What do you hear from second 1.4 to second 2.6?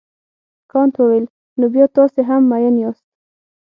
نو بیا تاسي هم